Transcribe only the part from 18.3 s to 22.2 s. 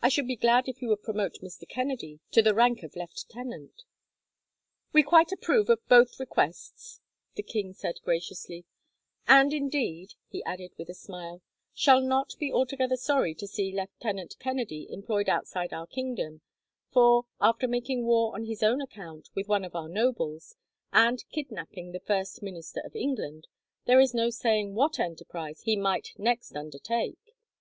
on his own account with one of our nobles, and kidnapping the